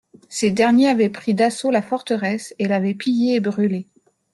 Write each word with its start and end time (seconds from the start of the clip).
Ces 0.29 0.49
derniers 0.49 0.89
avaient 0.89 1.11
pris 1.11 1.35
d'assaut 1.35 1.69
la 1.69 1.83
forteresse 1.83 2.55
et 2.57 2.67
l'avaient 2.67 2.95
pillée 2.95 3.35
et 3.35 3.39
brûlée. 3.39 3.87